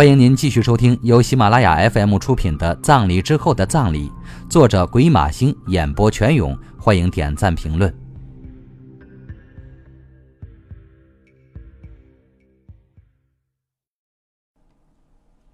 [0.00, 4.08] 欢迎您继续收听由喜马拉雅 FM 出品的《葬礼之后的葬礼》，
[4.48, 6.58] 作者鬼马星，演播全勇。
[6.78, 7.94] 欢迎点赞评论。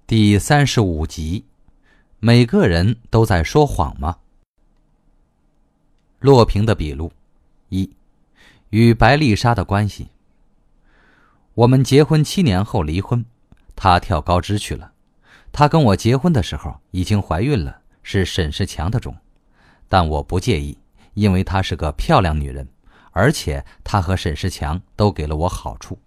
[0.07, 1.45] 第三十五集，
[2.21, 4.19] 每个人都在说谎吗？
[6.21, 7.11] 洛平的笔录：
[7.71, 7.91] 一，
[8.71, 10.07] 与白丽莎的关系。
[11.55, 13.25] 我们结婚七年后离婚。
[13.77, 14.91] 她跳高枝去了。
[15.53, 19.15] 她跟我结婚的时候已经怀孕了，是沈世强的种，
[19.89, 20.77] 但我不介意，
[21.15, 22.67] 因为她是个漂亮女人，
[23.13, 25.99] 而且她和沈世强都给了我好处。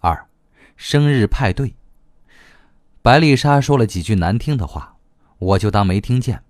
[0.00, 0.26] 二，
[0.76, 1.74] 生日派对。
[3.00, 4.96] 白丽莎说了几句难听的话，
[5.38, 6.42] 我就当没听见。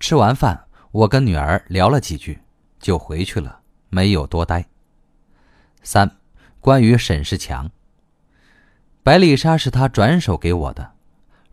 [0.00, 2.40] 吃完饭，我跟女儿聊了几句，
[2.78, 4.66] 就回去了，没有多待。
[5.82, 6.10] 三，
[6.58, 7.70] 关于沈世强。
[9.10, 10.92] 白丽莎是他转手给我的，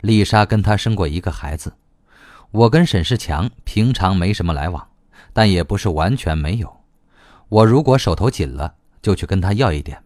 [0.00, 1.72] 丽莎跟他生过一个孩子。
[2.52, 4.88] 我跟沈世强平常没什么来往，
[5.32, 6.72] 但也不是完全没有。
[7.48, 10.00] 我如果手头紧了，就去跟他要一点。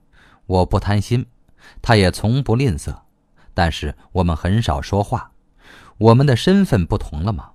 [0.47, 1.27] 我不贪心，
[1.83, 2.97] 他也从不吝啬。
[3.53, 5.31] 但是我们很少说话，
[5.99, 7.51] 我们的身份不同了嘛。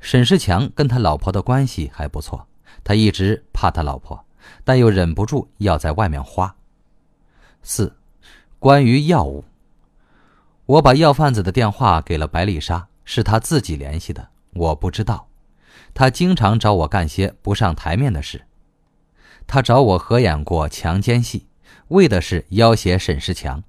[0.00, 2.46] 沈世强跟他老婆的关系还不错，
[2.84, 4.22] 他一直怕他老婆，
[4.64, 6.54] 但又忍不住要在外面花。
[7.62, 7.96] 四。
[8.60, 9.42] 关于药物，
[10.66, 15.28] 我把药贩子的电话给了白丽莎，是他自己联系的，我不知道。
[15.94, 18.42] 他经常找我干些不上台面的事。
[19.46, 21.46] 他找我合演过强奸戏，
[21.88, 23.64] 为的是要挟沈世强。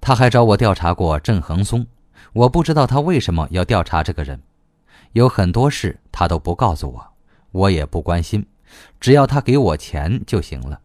[0.00, 1.84] 他还找我调查过郑恒松，
[2.32, 4.40] 我不知道他为什么要调查这个人。
[5.14, 7.12] 有很多事他都不告诉我，
[7.50, 8.46] 我也不关心，
[9.00, 10.80] 只要他给我钱就行了。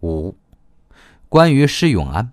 [0.00, 0.36] 五。
[1.28, 2.32] 关于施永安，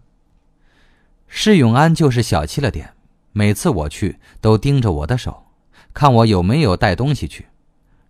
[1.28, 2.94] 施永安就是小气了点，
[3.32, 5.46] 每次我去都盯着我的手，
[5.94, 7.48] 看我有没有带东西去。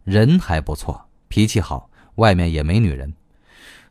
[0.03, 3.13] 人还不错，脾气好，外面也没女人。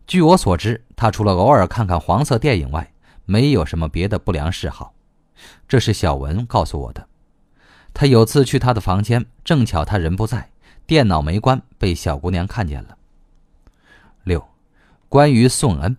[0.07, 2.93] 据我所知，他除了偶尔看看黄色电影外，
[3.25, 4.93] 没有什么别的不良嗜好。
[5.69, 7.07] 这是小文告诉我的。
[7.95, 10.51] 他有次去他的房间，正巧他人不在，
[10.87, 12.99] 电脑没关，被小姑娘看见了。
[14.25, 14.47] 六，
[15.09, 15.97] 关于宋恩。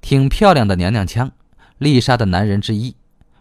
[0.00, 1.30] 挺漂亮的娘娘腔，
[1.78, 2.96] 丽莎的男人之一，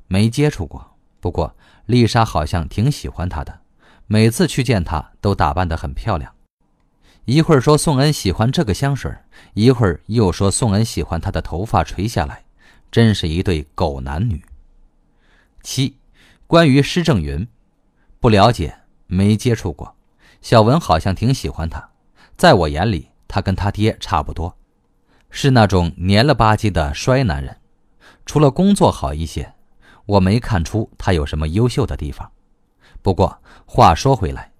[0.07, 0.95] 没接触过。
[1.19, 3.61] 不过丽莎好像挺喜欢他的，
[4.05, 6.33] 每次去见他都打扮得很漂亮。
[7.25, 9.13] 一会儿说宋恩喜欢这个香水，
[9.53, 12.45] 一会儿又说宋恩喜欢他的头发垂下来，
[12.89, 14.41] 真是一对狗男女。
[15.61, 15.97] 七，
[16.47, 17.45] 关于施正云，
[18.19, 18.73] 不了解，
[19.07, 19.95] 没接触过。
[20.41, 21.89] 小文好像挺喜欢他，
[22.37, 24.55] 在我眼里，他跟他爹差不多。
[25.29, 27.57] 是那种黏了吧唧的衰男人，
[28.25, 29.53] 除了工作好一些，
[30.05, 32.31] 我没看出他有什么优秀的地方。
[33.01, 34.51] 不过话说回来，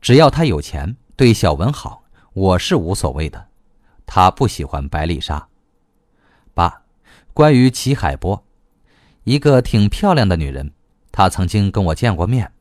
[0.00, 2.02] 只要他有钱，对小文好，
[2.32, 3.48] 我是无所谓的。
[4.06, 5.48] 他不喜欢白丽莎。
[6.52, 6.82] 八，
[7.32, 8.44] 关于齐海波，
[9.24, 10.72] 一个挺漂亮的女人，
[11.10, 12.52] 她曾经跟我见过面，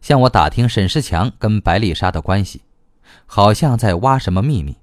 [0.00, 2.62] 向我打听沈世强跟白丽莎的关系，
[3.26, 4.76] 好像在挖什么秘密。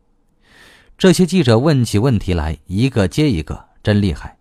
[0.98, 4.38] 这些记者问起问题来，一个接一个，真厉害。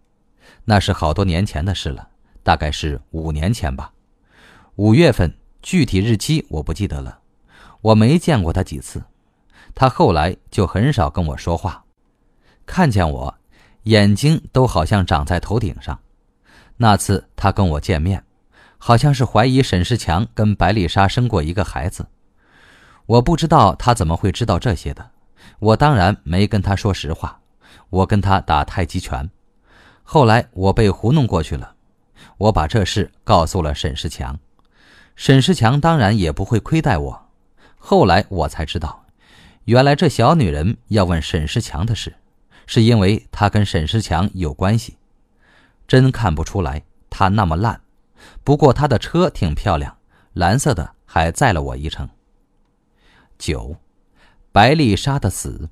[0.65, 2.09] 那是好多年前的事了，
[2.45, 3.93] 大概是五年前吧。
[4.77, 7.19] 五月份，具体日期我不记得了。
[7.81, 9.03] 我没见过他几次，
[9.75, 11.85] 他后来就很少跟我说话。
[12.65, 13.35] 看见我，
[13.83, 15.99] 眼睛都好像长在头顶上。
[16.77, 18.25] 那次他跟我见面，
[18.79, 22.07] 好像是怀疑沈世强跟白丽莎生过一个孩子。
[23.07, 25.11] 我不知道他怎么会知道这些的。
[25.59, 27.41] 我当然没跟他说实话，
[27.91, 29.31] 我跟他打太极拳。
[30.03, 31.75] 后来我被糊弄过去了，
[32.37, 34.38] 我把这事告诉了沈世强，
[35.16, 37.27] 沈世强当然也不会亏待我。
[37.77, 39.05] 后来我才知道，
[39.65, 42.15] 原来这小女人要问沈世强的事，
[42.66, 44.97] 是因为她跟沈世强有关系。
[45.87, 47.81] 真看不出来她那么烂，
[48.43, 49.97] 不过她的车挺漂亮，
[50.32, 52.08] 蓝色的，还载了我一程。
[53.38, 53.76] 九。
[54.55, 55.69] 白丽莎的死，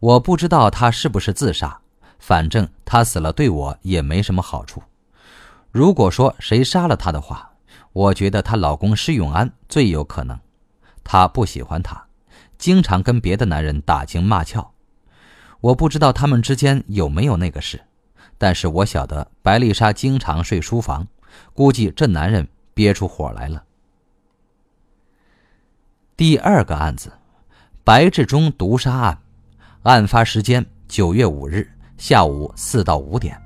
[0.00, 1.80] 我不知道她是不是自杀，
[2.18, 4.82] 反正她死了对我也没什么好处。
[5.70, 7.52] 如果说谁杀了她的话，
[7.94, 10.38] 我觉得她老公施永安最有可能。
[11.02, 12.04] 他不喜欢她，
[12.58, 14.72] 经常跟别的男人打情骂俏。
[15.62, 17.80] 我不知道他们之间有没有那个事，
[18.36, 21.08] 但是我晓得白丽莎经常睡书房，
[21.54, 23.64] 估计这男人憋出火来了。
[26.14, 27.10] 第二个案子。
[27.90, 29.18] 白志忠毒杀案，
[29.82, 33.36] 案发时间九月五日下午四到五点，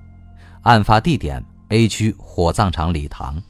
[0.61, 3.43] 案发地点 A 区火葬场礼堂。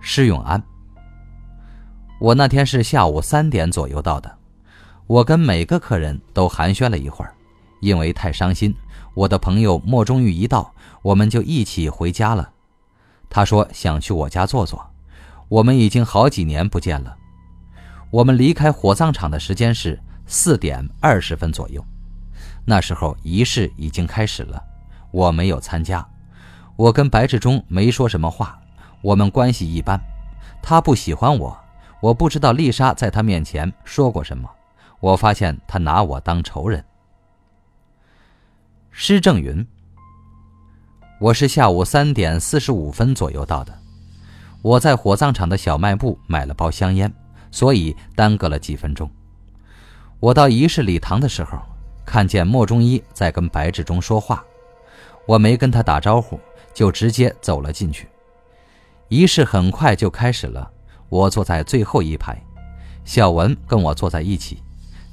[0.00, 0.60] 施永安，
[2.18, 4.38] 我那天是下午三点左右到的。
[5.06, 7.32] 我跟每个客人都寒暄了一会儿，
[7.80, 8.74] 因为太伤心，
[9.14, 12.50] 我的朋友莫忠玉一到，我们就一起回家了。
[13.28, 14.84] 他说想去我家坐坐，
[15.48, 17.16] 我们已经好几年不见了。
[18.10, 21.84] 我们离开火葬场的时间是四点二十分左右，
[22.64, 24.60] 那时候仪式已经开始了，
[25.12, 26.04] 我没有参加。
[26.74, 28.58] 我跟白志忠没说什么话，
[29.00, 30.00] 我们关系一般。
[30.60, 31.56] 他不喜欢我，
[32.00, 34.50] 我不知道丽莎在他面前说过什么。
[34.98, 36.84] 我发现他拿我当仇人。
[38.90, 39.64] 施正云，
[41.20, 43.72] 我是下午三点四十五分左右到的，
[44.62, 47.12] 我在火葬场的小卖部买了包香烟。
[47.50, 49.10] 所以耽搁了几分钟。
[50.18, 51.58] 我到仪式礼堂的时候，
[52.04, 54.44] 看见莫中医在跟白志忠说话，
[55.26, 56.38] 我没跟他打招呼，
[56.74, 58.08] 就直接走了进去。
[59.08, 60.70] 仪式很快就开始了，
[61.08, 62.40] 我坐在最后一排，
[63.04, 64.62] 小文跟我坐在一起，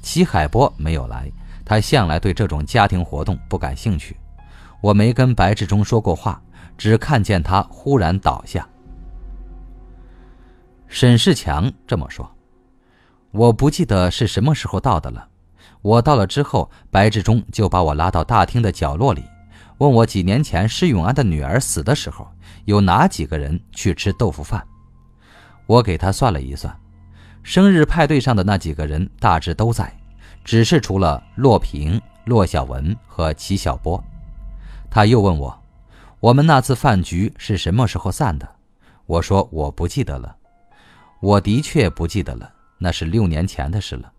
[0.02, 1.30] 齐海波没有来，
[1.64, 4.16] 他向来对这种家庭活动不感兴趣。
[4.80, 6.40] 我没跟白志忠说过话，
[6.76, 8.68] 只看见他忽然倒下。
[10.88, 12.28] 沈世强这么说
[13.30, 15.28] ：“我不记得是什么时候到的了。
[15.82, 19.22] 我到了之后，白志忠就把我拉到大厅的角落里，
[19.76, 22.26] 问我几年前施永安的女儿死的时候，
[22.64, 24.66] 有哪几个人去吃豆腐饭。
[25.66, 26.74] 我给他算了一算，
[27.42, 29.94] 生日派对上的那几个人大致都在，
[30.42, 34.02] 只是除了骆平、骆小文和齐小波。
[34.90, 35.62] 他又问我，
[36.18, 38.48] 我们那次饭局是什么时候散的？
[39.04, 40.34] 我说我不记得了。”
[41.20, 44.12] 我的确不记得了，那是六年前的事了。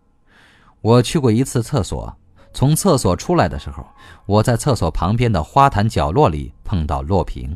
[0.81, 2.15] 我去过一次厕所，
[2.53, 3.85] 从厕所出来的时候，
[4.25, 7.55] 我在厕所旁边的花坛角落里碰到洛平，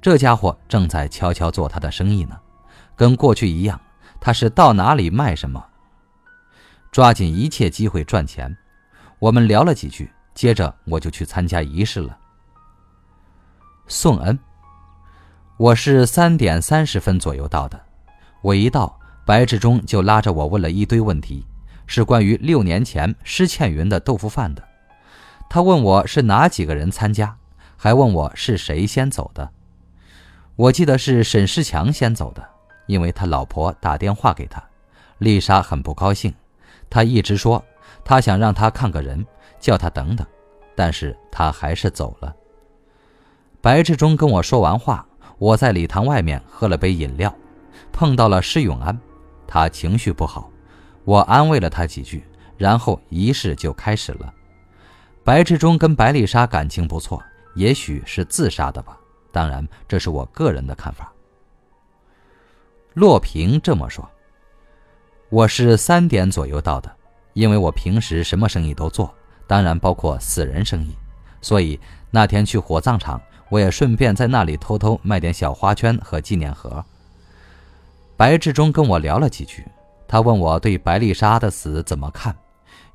[0.00, 2.38] 这家伙正在悄悄做他的生意呢，
[2.94, 3.80] 跟过去一样，
[4.20, 5.64] 他是到哪里卖什么，
[6.92, 8.56] 抓紧一切机会赚钱。
[9.18, 12.16] 我们聊了几句，接着我就去参加仪式了。
[13.86, 14.38] 宋恩，
[15.56, 17.89] 我是三点三十分左右到的。
[18.42, 21.46] 我一到，白志忠就拉着我问了一堆问题，
[21.86, 24.62] 是关于六年前施倩云的豆腐饭的。
[25.48, 27.36] 他问我是哪几个人参加，
[27.76, 29.50] 还问我是谁先走的。
[30.56, 32.42] 我记得是沈世强先走的，
[32.86, 34.62] 因为他老婆打电话给他，
[35.18, 36.32] 丽莎很不高兴，
[36.88, 37.62] 他一直说
[38.04, 39.24] 他想让他看个人，
[39.58, 40.26] 叫他等等，
[40.74, 42.34] 但是他还是走了。
[43.60, 45.06] 白志忠跟我说完话，
[45.38, 47.34] 我在礼堂外面喝了杯饮料。
[47.92, 48.98] 碰到了施永安，
[49.46, 50.50] 他情绪不好，
[51.04, 52.24] 我安慰了他几句，
[52.56, 54.32] 然后仪式就开始了。
[55.22, 57.22] 白志忠跟白丽莎感情不错，
[57.54, 58.96] 也许是自杀的吧，
[59.30, 61.12] 当然这是我个人的看法。
[62.94, 64.08] 骆平这么说
[65.30, 66.90] ：“我是三点左右到的，
[67.34, 69.14] 因为我平时什么生意都做，
[69.46, 70.96] 当然包括死人生意，
[71.40, 71.78] 所以
[72.10, 76.84] 那天去火葬场，我也顺便在那里偷偷卖点小花圈和纪念盒。”
[78.20, 79.66] 白志忠跟我聊了几句，
[80.06, 82.36] 他问我对白丽莎的死怎么看，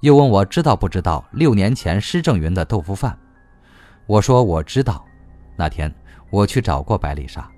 [0.02, 3.18] 又问我知道不知道六年前施正云的豆腐饭。
[4.06, 5.04] 我说我知道，
[5.56, 5.92] 那天
[6.30, 7.50] 我去找过白丽莎，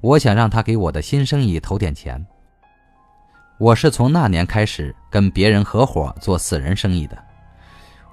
[0.00, 2.24] 我想让她给我的新生意投点钱。
[3.58, 7.18] 我是从那年开始跟别人合伙做死人生意的，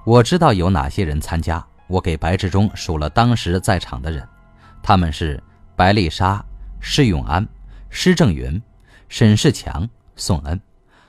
[0.04, 1.64] 我知道有哪些人参加。
[1.86, 4.26] 我给白志忠数了当时在场的人，
[4.82, 5.40] 他们是
[5.76, 6.44] 白丽莎、
[6.80, 7.46] 施永安、
[7.88, 8.60] 施正云。
[9.12, 10.58] 沈世强、宋恩，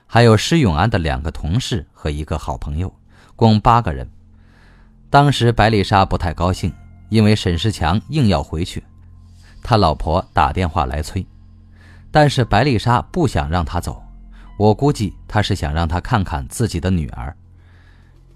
[0.06, 2.94] 还有施永安的两个同事和一个好朋友，
[3.34, 4.06] 共八个人。
[5.08, 6.70] 当时白丽莎不太高兴，
[7.08, 8.84] 因为沈世强硬要回去，
[9.62, 11.26] 他老婆打电话来催，
[12.10, 14.04] 但是白丽莎不想让他走。
[14.58, 17.34] 我估计他是想让他看看自己的女儿。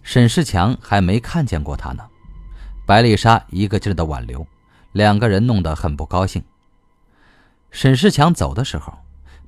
[0.02, 2.02] 沈世强还没看见过他呢，
[2.86, 4.46] 白丽莎一个劲儿的挽留，
[4.92, 6.42] 两个人弄得很不高兴。
[7.70, 8.90] 沈世强走的时候。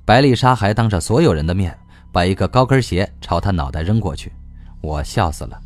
[0.05, 1.79] 白丽莎还当着所有人的面
[2.11, 4.33] 把一个高跟鞋朝他脑袋扔过去，
[4.81, 5.61] 我笑死了。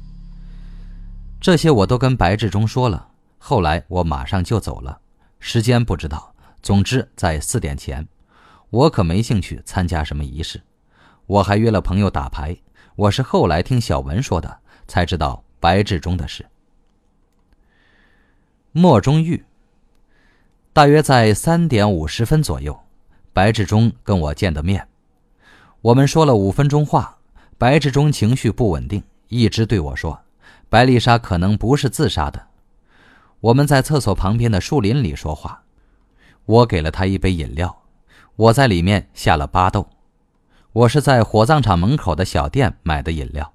[1.41, 4.99] 这些我都跟白志忠说了，后来我马上就走了，
[5.41, 6.35] 时间不知道。
[6.63, 8.07] 总之在四点前，
[8.71, 10.63] 我可没兴趣参加什么仪式。
[11.27, 12.57] 我还约了朋友打牌，
[12.97, 16.47] 我是后来听小文说的才知道白志忠的事。
[18.73, 19.45] 莫中玉，
[20.73, 22.84] 大约在三点五十分左右。
[23.35, 24.87] 白志忠跟我见的面，
[25.81, 27.19] 我们说了五分钟话。
[27.59, 30.21] 白志忠情绪不稳定，一直对我说
[30.71, 32.47] ：“白丽莎可能不是自杀的。”
[33.41, 35.65] 我们在厕所旁边的树林里说话。
[36.45, 37.83] 我给了他一杯饮料，
[38.37, 39.89] 我在里面下了巴豆。
[40.73, 43.53] 我是在火葬场门口的小店买的饮料，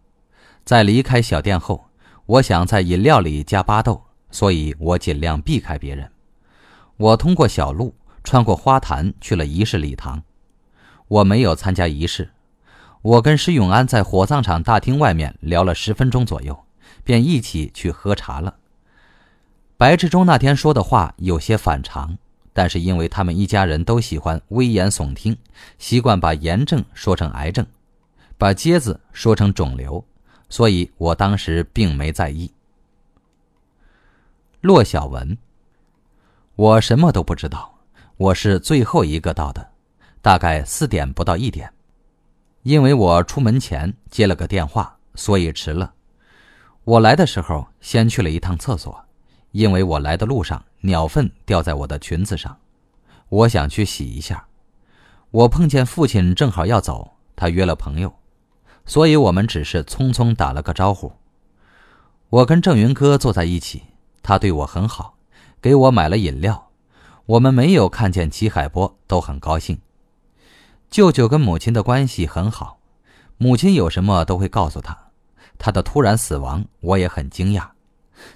[0.65, 1.86] 在离开小店后，
[2.25, 6.12] 我想在饮料里加巴豆，所以我尽量避开别人。
[6.98, 10.23] 我通过小路，穿过花坛，去了仪式礼堂。
[11.07, 12.31] 我没有参加仪式。
[13.01, 16.65] 我跟施永安在火葬场大厅外面聊了十分钟左右，
[17.03, 18.57] 便一起去喝茶了。
[19.77, 22.17] 白志忠那天说的话有些反常，
[22.51, 25.38] 但是因为他们一家人都喜欢危言耸听，
[25.77, 27.65] 习惯把炎症说成癌症，
[28.38, 30.03] 把疖子说成肿瘤，
[30.49, 32.51] 所以我当时并没在意。
[34.59, 35.38] 骆小文，
[36.55, 37.78] 我什么都不知道，
[38.19, 39.65] 我是最后一个到的，
[40.21, 41.71] 大概四点不到一点。
[42.63, 45.93] 因为我出门前接了个电话，所以迟了。
[46.83, 49.01] 我来的时候先去了一趟厕所，
[49.51, 52.53] 因为我来的路上鸟粪掉在我的裙子上，
[53.29, 54.45] 我想去洗一下。
[55.31, 58.13] 我碰见父亲正好要走，他约了朋友，
[58.85, 61.09] 所以我们只是匆匆打了个招呼。
[62.27, 63.81] 我跟郑云哥坐在一起，
[64.21, 65.15] 他对我很好，
[65.61, 66.68] 给我买了饮料。
[67.29, 69.79] 我们没有看见齐海波，都很高兴。
[70.89, 72.79] 舅舅跟母亲的关系很好，
[73.38, 74.98] 母亲有什么都会告诉他。
[75.59, 77.69] 他的突然死亡，我也很惊讶。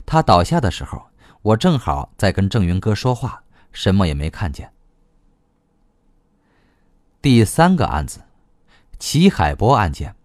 [0.06, 1.08] 他倒下的时候，
[1.42, 4.72] 我正好在跟郑云哥说话，什么也没看见。
[7.20, 8.22] 第三个案子，
[9.00, 10.16] 齐海波案件，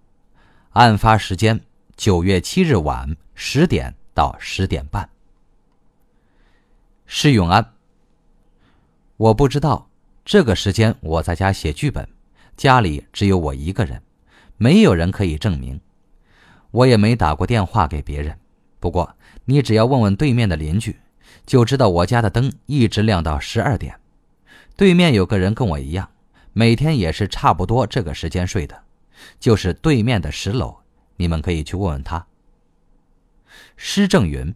[0.72, 1.58] 案发时间
[1.96, 5.08] 九月七日晚十点到十点半。
[7.06, 7.72] 施永安，
[9.18, 9.90] 我不知道
[10.24, 12.08] 这个时间我在家写剧本。
[12.56, 14.00] 家里只有我一个人，
[14.56, 15.80] 没有人可以证明。
[16.70, 18.38] 我也没打过电话给别人。
[18.78, 19.12] 不过
[19.44, 20.96] 你只要问问对面的邻居，
[21.44, 23.98] 就知道我家的灯一直亮到十二点。
[24.76, 26.08] 对面有个人跟我一样，
[26.52, 28.80] 每天也是差不多这个时间睡的，
[29.40, 30.76] 就是对面的十楼。
[31.16, 32.24] 你们可以去问问他。
[33.76, 34.54] 施正云，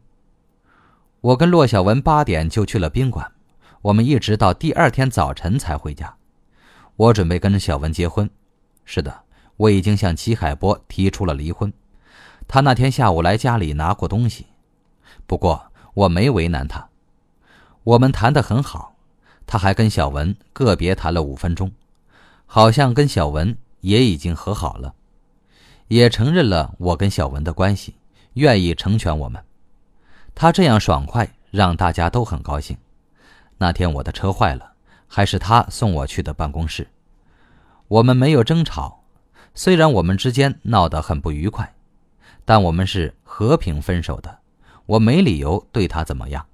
[1.20, 3.31] 我跟骆小文八点就去了宾馆，
[3.82, 6.14] 我们一直到第二天早晨才回家。
[6.94, 8.30] 我准备跟小文结婚，
[8.84, 9.22] 是的，
[9.56, 11.72] 我已经向齐海波提出了离婚。
[12.46, 14.46] 他那天下午来家里拿过东西，
[15.26, 15.60] 不过
[15.94, 16.88] 我没为难他。
[17.82, 18.94] 我们谈得很好，
[19.46, 21.72] 他还跟小文个别谈了五分钟，
[22.46, 24.94] 好像跟小文也已经和好了，
[25.88, 27.96] 也承认了我跟小文的关系，
[28.34, 29.42] 愿意成全我们。
[30.36, 32.76] 他这样爽快，让大家都很高兴。
[33.62, 34.70] 那天我的车坏了。
[35.14, 36.88] 还是他送我去的办公室。
[37.86, 39.02] 我们没有争吵，
[39.52, 41.70] 虽然我们之间闹得很不愉快，
[42.46, 44.38] 但我们是和平分手的。
[44.86, 46.46] 我没理由对他怎么样。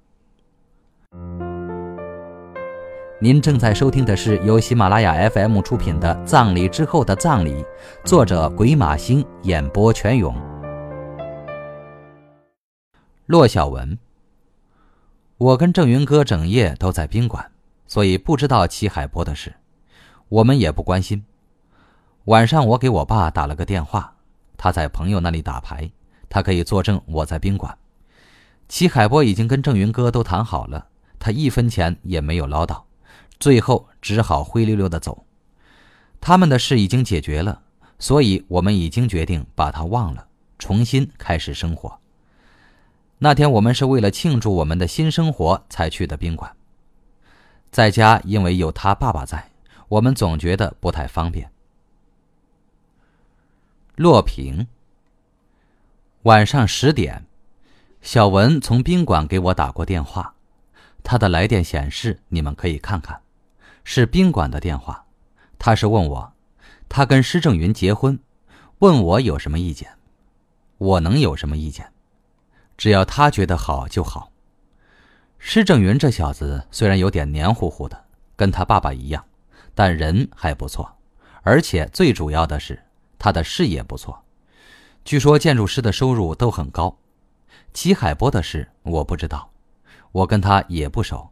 [3.21, 7.63] 您正在收听的是由喜马拉雅 FM 出品的《葬礼之后的葬礼》，
[8.03, 10.35] 作者鬼马星，演播全勇。
[13.27, 13.97] 骆小文，
[15.39, 17.49] 我跟郑云哥整夜都在宾馆。
[17.87, 19.55] 所以不知道齐海波的事，
[20.27, 21.25] 我们也不关心。
[22.25, 24.13] 晚上我给我爸打了个电话，
[24.57, 25.89] 他在朋友那里打牌，
[26.29, 27.75] 他可以作证我在宾馆。
[28.67, 30.85] 齐海波已经跟郑云哥都谈好了，
[31.17, 32.85] 他一分钱也没有捞到，
[33.39, 35.25] 最后只好灰溜溜的走。
[36.21, 37.63] 他们的事已经解决了，
[37.97, 40.27] 所以我们已经决定把他忘了，
[40.59, 41.97] 重新开始生活。
[43.21, 46.55] 那天我们是为了庆祝我们的新生活才去的宾馆。
[47.69, 49.51] 在家，因为有他爸爸在，
[49.89, 51.51] 我们总觉得不太方便。
[53.97, 54.65] 洛平。
[56.23, 57.25] 晚上十点，
[58.01, 60.33] 小文从宾馆给我打过电话，
[61.03, 63.21] 他的来电显示你们可以看看，
[63.83, 65.05] 是宾馆的电话。
[65.57, 66.33] 他是问我，
[66.87, 68.17] 他跟施正云结婚，
[68.79, 69.91] 问我有什么意见，
[70.77, 71.91] 我能有什么意见？
[72.79, 74.31] 只要他觉得好就好。
[75.37, 78.05] 施正云这小子虽然有点黏糊糊的，
[78.37, 79.21] 跟他爸爸一样，
[79.75, 80.89] 但人还不错，
[81.41, 82.81] 而且最主要的是
[83.17, 84.23] 他的事业不错。
[85.03, 86.97] 据说建筑师的收入都很高。
[87.73, 89.51] 齐海波的事我不知道，
[90.13, 91.29] 我跟他也不熟。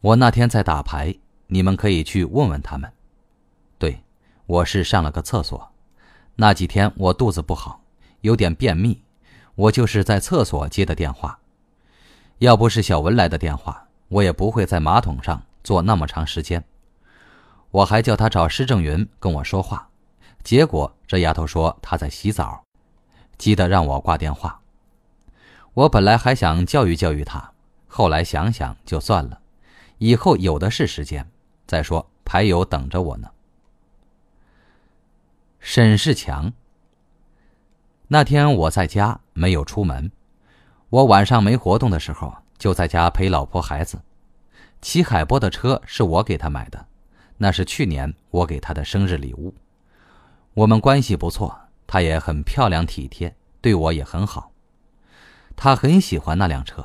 [0.00, 1.12] 我那天在打牌，
[1.48, 2.88] 你们可以去问问他们。
[3.76, 4.04] 对，
[4.46, 5.72] 我是上了个厕所，
[6.36, 7.82] 那几天我肚子不好，
[8.20, 9.02] 有点便秘，
[9.58, 11.36] 我就是在厕所接的电话。
[12.38, 16.62] 要不是小文来的电话，我也不会在马桶上坐那么长时间。
[17.72, 19.88] 我还叫他找施正云跟我说话，
[20.44, 22.62] 结果这丫头说她在洗澡，
[23.36, 24.60] 急得让我挂电话。
[25.74, 27.52] 我本来还想教育教育她，
[27.88, 29.40] 后来想想就算了，
[29.98, 31.28] 以后有的是时间。
[31.66, 33.28] 再说牌友等着我呢。
[35.58, 36.52] 沈世强。
[38.10, 40.10] 那天我在家没有出门，
[40.88, 44.00] 我晚上没活动的时候就在家陪老婆孩子。
[44.80, 46.86] 齐海波的车是我给他买的，
[47.36, 49.54] 那是去年我给他的生日礼物。
[50.54, 51.54] 我们关系不错，
[51.86, 54.52] 他也很漂亮体贴，对我也很好。
[55.54, 56.82] 他很喜欢那辆车，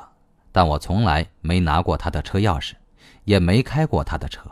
[0.52, 2.74] 但我从来没拿过他的车钥匙，
[3.24, 4.42] 也没开过他的车。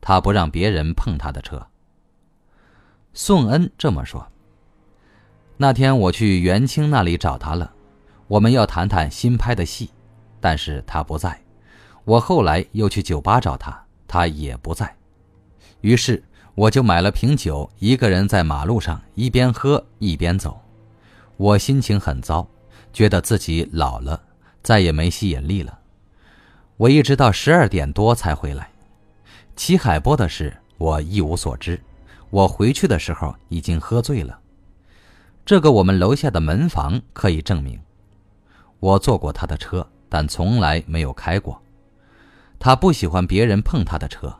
[0.00, 1.66] 他不让别人碰他的车。
[3.12, 4.26] 宋恩这么说。
[5.62, 7.70] 那天我去袁清那里找他了，
[8.28, 9.90] 我们要谈谈新拍的戏，
[10.40, 11.38] 但是他不在。
[12.06, 14.96] 我后来又去酒吧找他，他也不在。
[15.82, 16.24] 于是
[16.54, 20.58] 我就买了瓶酒，一个人在马路上一边喝一边走。
[21.36, 22.48] 我心情很糟，
[22.90, 24.18] 觉得自己老了，
[24.62, 25.78] 再也没吸引力了。
[26.78, 28.70] 我一直到十二点多才回来。
[29.56, 31.78] 齐海波的事我一无所知，
[32.30, 34.39] 我回去的时候已经喝醉了。
[35.44, 37.80] 这个我们楼下的门房可以证明。
[38.78, 41.60] 我坐过他的车，但从来没有开过。
[42.58, 44.34] 他不喜欢别人碰他的车，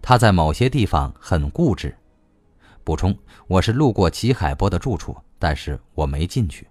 [0.00, 1.94] 他在某些地方很固执。
[2.82, 6.66] 补充：我是路过齐海波的住处，但是我没进去。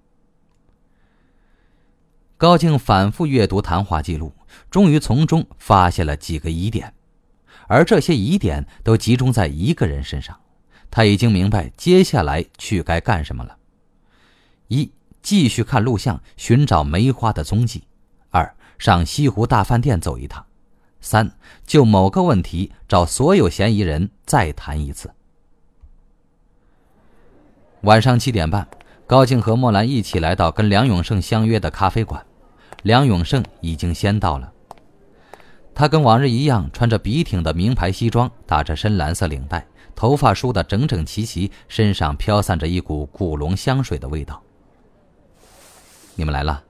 [2.37, 4.33] 高静反复阅读谈话记录，
[4.71, 6.93] 终于从中发现了几个疑点。
[7.67, 10.39] 而这些疑点都集中在一个人身上，
[10.91, 13.57] 他已经明白接下来去该干什么了：
[14.67, 14.91] 一、
[15.21, 17.81] 继续看录像，寻找梅花的踪迹；
[18.29, 20.43] 二、上西湖大饭店走一趟；
[21.01, 21.31] 三、
[21.65, 25.11] 就某个问题找所有嫌疑人再谈一次。
[27.81, 28.67] 晚上七点半，
[29.07, 32.25] 高静和莫兰一起来到跟梁永胜相约的咖啡馆，
[32.83, 34.51] 梁永胜已经先到了。
[35.73, 39.65] 他跟往日一样，穿着笔挺的名牌西装，打着深蓝色领带，
[39.99, 44.41] 头发梳得整整齐齐，身上飘散着一股古龙香水的味道。
[46.15, 46.63] 你们来了，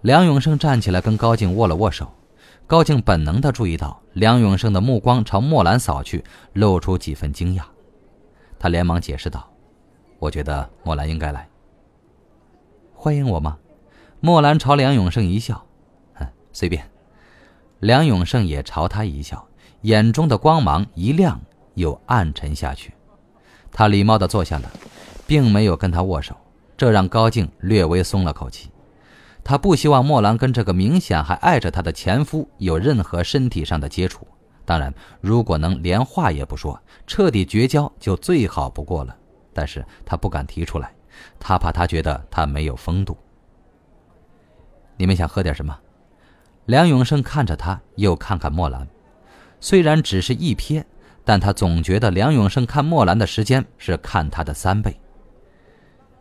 [0.00, 2.10] 梁永胜站起来跟高静握了握手。
[2.66, 7.62] 高静本能地注意到梁永胜的目光朝墨兰扫去，露出几分惊讶。
[8.58, 9.46] 他连忙解释道
[10.18, 11.46] ：“我觉得墨兰应该来。”
[12.96, 13.58] 欢迎我吗？
[14.20, 15.62] 墨兰朝梁永胜一笑
[16.16, 16.88] ：“哼，随便。”
[17.80, 19.46] 梁永胜也朝他一笑，
[19.82, 21.38] 眼中的光芒一亮
[21.76, 22.92] 又暗沉下去。
[23.70, 24.70] 他礼貌地坐下了，
[25.26, 26.36] 并没有跟他握手，
[26.76, 28.70] 这让高静略微松了口气。
[29.44, 34.26] 他不希望莫兰跟这个明显还爱着她的前夫有任何身体上的接触。
[34.64, 39.16] 当然，如果能连话也不说，彻底绝交就最好不过了。
[39.54, 40.92] 但是他不敢提出来，
[41.38, 43.16] 他怕他觉得他没有风度。
[44.96, 45.78] 你们想喝点什么？
[46.64, 48.88] 梁永胜看着他，又看看莫兰，
[49.60, 50.82] 虽然只是一瞥，
[51.26, 54.96] 但他总觉得梁永胜看莫兰的时间是看他的三倍。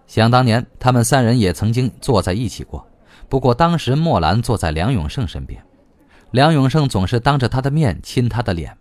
[0.07, 2.87] 想当年，他们三人也曾经坐在一起过，
[3.29, 5.63] 不过当时莫兰坐在梁永胜身边，
[6.31, 8.75] 梁永胜总是当着他的面亲他的脸，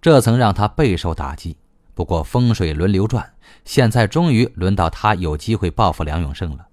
[0.00, 1.54] 这曾让他备受打击。
[1.94, 3.30] 不过风水轮流转，
[3.66, 6.66] 现在终于轮到他有机会报复梁永胜了，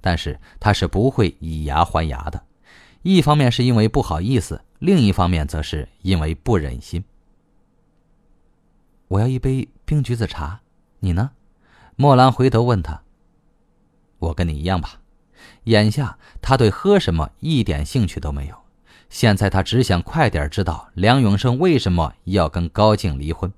[0.00, 2.42] 但是他是不会以牙还牙的。
[3.02, 7.04] 一方面是因为不好意思，另一方面则是因为不忍心。
[9.10, 10.60] 我要一杯冰橘子茶，
[11.00, 11.32] 你呢？
[11.96, 13.02] 莫兰回头问他。
[14.20, 15.00] 我跟你一样吧。
[15.64, 18.56] 眼下他对喝什么一点兴趣都没有，
[19.08, 23.52] 现在他只想快点知道梁永胜为什么要跟高静离婚。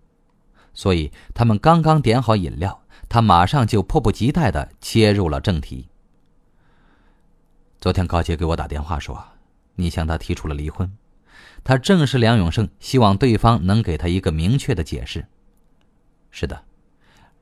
[0.73, 5.87] 所以他们刚刚点好饮料，他马上就迫不及待的切入了正题。
[7.79, 9.23] 昨天高杰给我打电话说。
[9.75, 10.91] 你向他提出了离婚，
[11.65, 15.27] 他正是梁永胜，希望对方能给他一个明确的解释。
[16.33, 16.65] 是的，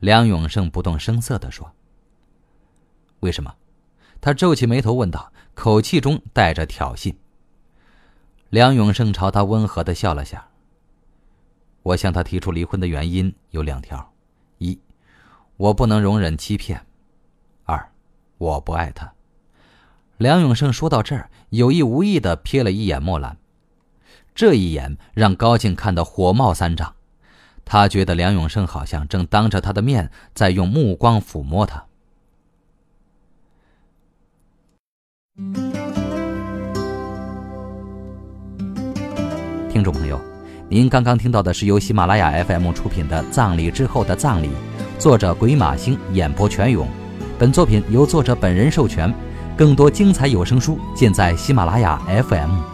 [0.01, 1.73] 梁永胜不动声色地说。
[3.21, 3.55] 为什么？
[4.21, 7.15] 他皱起眉头问道，口气中带着挑衅。
[8.51, 10.49] 梁永胜朝他温和的笑了下。
[11.83, 14.13] 我向他提出离婚的原因有两条：
[14.59, 14.79] 一，
[15.57, 16.81] 我不能容忍欺骗；
[17.65, 17.91] 二，
[18.37, 19.15] 我不爱他。
[20.19, 23.39] 梁永胜说到这儿，有意无意的瞥了一眼莫兰，
[24.35, 26.95] 这一眼让高静看得火冒三丈。
[27.65, 31.85] 他觉得梁永胜好像正当着他的面在用目光抚摸他。
[39.71, 40.21] 听众朋友，
[40.69, 44.49] 您刚刚听到的是由喜马拉雅 FM 出品的《葬礼之后的葬礼》，
[44.99, 46.87] 作者鬼马星演播全勇。
[47.39, 49.15] 本作品由作者本人授权。
[49.57, 52.70] 更多精彩有声书尽在喜马拉雅 FM。